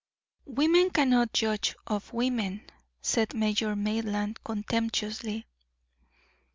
"Women 0.47 0.89
cannot 0.89 1.31
judge 1.31 1.75
of 1.85 2.11
women," 2.11 2.65
said 3.03 3.35
Major 3.35 3.75
Maitland, 3.75 4.39
contemptuously. 4.43 5.45